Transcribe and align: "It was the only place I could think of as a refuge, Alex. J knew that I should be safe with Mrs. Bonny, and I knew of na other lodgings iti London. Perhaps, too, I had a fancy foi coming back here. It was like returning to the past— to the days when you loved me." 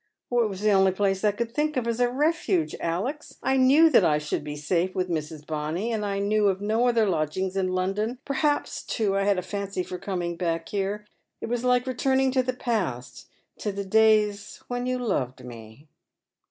"It 0.31 0.49
was 0.49 0.61
the 0.61 0.71
only 0.71 0.91
place 0.93 1.23
I 1.23 1.31
could 1.31 1.53
think 1.53 1.77
of 1.77 1.87
as 1.87 1.99
a 1.99 2.09
refuge, 2.09 2.75
Alex. 2.79 3.35
J 3.45 3.59
knew 3.59 3.87
that 3.91 4.03
I 4.03 4.17
should 4.17 4.43
be 4.43 4.55
safe 4.55 4.95
with 4.95 5.11
Mrs. 5.11 5.45
Bonny, 5.45 5.91
and 5.91 6.03
I 6.03 6.17
knew 6.17 6.47
of 6.47 6.59
na 6.59 6.83
other 6.85 7.07
lodgings 7.07 7.55
iti 7.55 7.67
London. 7.67 8.17
Perhaps, 8.25 8.81
too, 8.81 9.15
I 9.15 9.25
had 9.25 9.37
a 9.37 9.43
fancy 9.43 9.83
foi 9.83 9.99
coming 9.99 10.37
back 10.37 10.69
here. 10.69 11.05
It 11.39 11.49
was 11.49 11.63
like 11.63 11.85
returning 11.85 12.31
to 12.31 12.41
the 12.41 12.51
past— 12.55 13.27
to 13.59 13.71
the 13.71 13.85
days 13.85 14.63
when 14.67 14.87
you 14.87 14.97
loved 14.97 15.45
me." 15.45 15.87